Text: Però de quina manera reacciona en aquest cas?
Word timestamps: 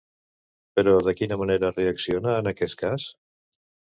Però 0.79 0.93
de 1.07 1.13
quina 1.19 1.37
manera 1.41 1.69
reacciona 1.75 2.33
en 2.37 2.51
aquest 2.53 2.79
cas? 2.83 3.05